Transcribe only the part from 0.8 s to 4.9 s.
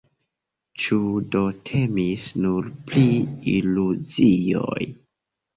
Ĉu do temis nur pri iluzioj?